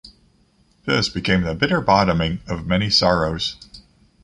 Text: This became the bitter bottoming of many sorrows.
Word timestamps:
This 0.85 1.09
became 1.09 1.43
the 1.43 1.53
bitter 1.53 1.79
bottoming 1.79 2.39
of 2.47 2.65
many 2.65 2.89
sorrows. 2.89 3.55